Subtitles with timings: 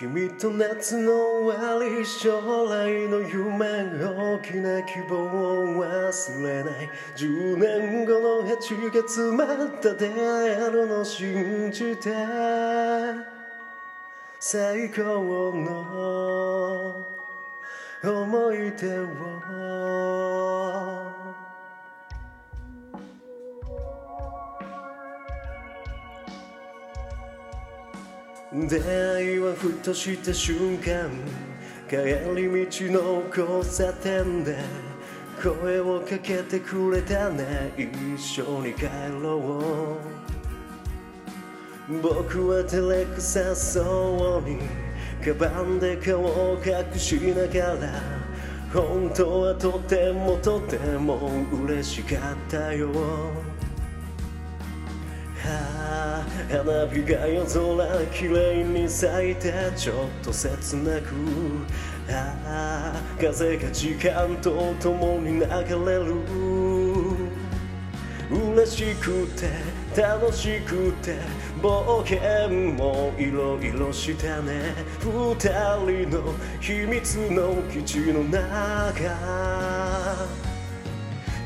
[0.00, 6.88] 君と夏の終わり将来の夢大きな希望を忘れない。
[7.16, 9.44] 10年後の8月ま
[9.78, 12.14] た出会えるの信じて。
[14.38, 15.02] 最高
[15.52, 17.04] の
[18.02, 20.29] 思い出を。
[28.52, 31.08] 出会いはふとした瞬間
[31.88, 31.96] 帰
[32.34, 34.58] り道の交差点で
[35.40, 38.86] 声をかけてくれたね一緒に帰
[39.22, 39.36] ろ
[41.88, 42.00] う。
[42.02, 44.58] 僕は照れくさそうに
[45.24, 48.02] カバンで顔を隠しながら
[48.72, 52.88] 本当はとてもとても嬉しかったよ。
[55.42, 61.14] 花火が夜空きれいに咲いてちょっと切なく
[62.10, 65.46] ああ風が時間と共に流れ
[66.04, 66.14] る。
[68.30, 69.50] 嬉しくて
[70.00, 71.18] 楽しくて
[71.60, 74.72] 冒険もいろいろしたね。
[75.00, 75.34] 二
[76.06, 79.79] 人の秘密の基地の中。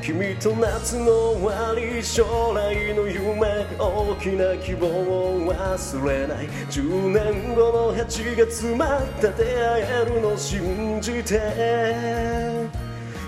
[0.05, 6.47] 君と夏の終わり将来の夢大きな希望を忘れない。
[6.69, 12.69] 10年後の8月また出会えるの信じて。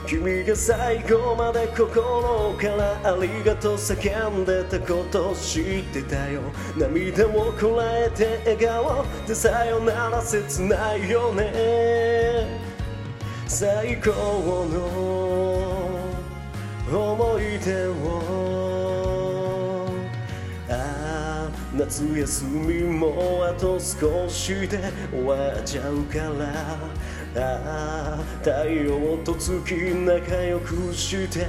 [0.06, 6.42] 君が最後まで心からありがとう叫んでたこと知ってたよ。
[6.78, 12.46] 涙をこらえて笑顔でさよなら切ないよね。
[13.48, 15.17] 最高の
[16.90, 19.90] 思い出を
[20.70, 26.78] ああ夏休みもあと少しで終わっちゃうから
[27.36, 31.46] ああ太陽と月仲良くして。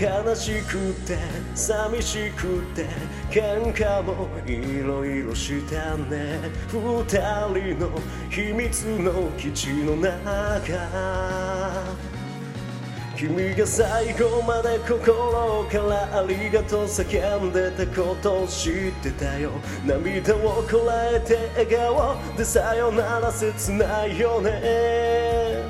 [0.00, 1.18] 悲しくて
[1.54, 2.86] 寂しくて。
[3.30, 6.38] 喧嘩もいろいろしたね。
[6.68, 7.90] 二人の
[8.30, 10.10] 秘密の基地の中。
[13.20, 19.50] 君が最後まで心からありがとう叫んでたことを知ってたよ。
[19.84, 25.68] 涙をこらえて笑顔でさよなら切ないよね。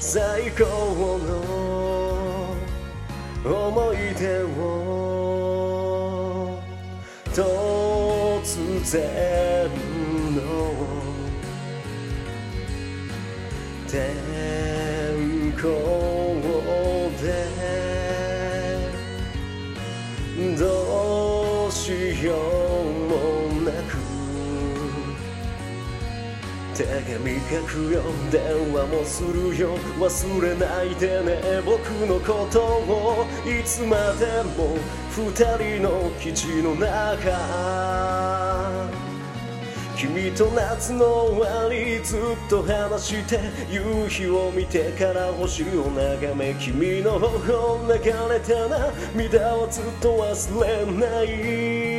[0.00, 0.64] 最高
[3.44, 6.58] の思い出を
[7.32, 9.70] 突然
[10.34, 10.42] の
[13.86, 16.05] 天候
[22.16, 23.16] どうしようも
[23.62, 23.98] なく
[26.74, 28.40] 手紙書くよ電
[28.72, 34.78] 話もするよ忘れないでね僕のことをいつまでも
[35.10, 35.30] 二
[35.78, 37.26] 人の基地の中
[39.96, 43.40] 君と夏の終わりずっと話して
[43.70, 51.95] 夕日を見てから星を眺め君の頬流れた涙をずっと忘れない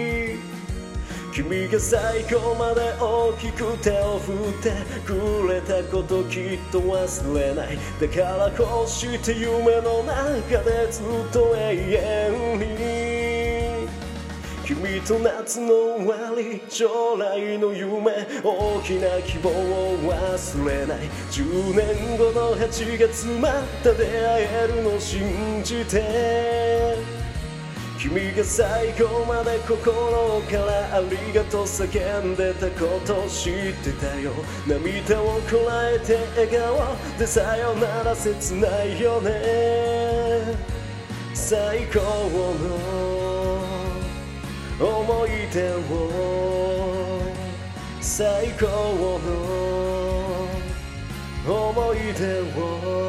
[1.37, 4.71] 君が最後まで大きく手を振って
[5.05, 11.75] くれたこときっと忘れないだからこうして夢の中でずっと永
[12.57, 13.87] 遠に
[14.65, 21.07] 君と夏の終わり将来の夢大きな希望を忘れない。
[21.31, 23.49] 10年後の8月ま
[23.81, 27.16] た出会えるの信じて。
[27.97, 34.31] 君が最後まで心からありがとう叫んでたこと知ってたよ。
[34.67, 40.55] 涙をこらえて笑顔でさよなら切ないよね。
[41.33, 42.77] 最高の
[44.79, 47.23] 思い出を。
[47.99, 49.19] 最高の
[51.47, 53.06] 思い出を。